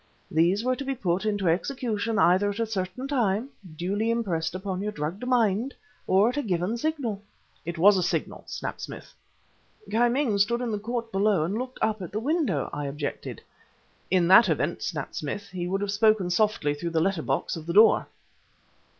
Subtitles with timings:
[0.31, 4.81] "These were to be put into execution either at a certain time (duly impressed upon
[4.81, 5.75] your drugged mind)
[6.07, 7.21] or at a given signal...."
[7.67, 9.13] "It was a signal," snapped Smith.
[9.91, 13.43] "Ki Ming stood in the court below and looked up at the window," I objected.
[14.09, 17.67] "In that event," snapped Smith, "he would have spoken softly, through the letter box of
[17.67, 18.07] the door!"